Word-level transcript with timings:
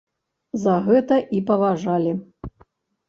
За 0.61 0.73
гэта 0.87 1.15
і 1.41 1.43
паважалі. 1.53 2.11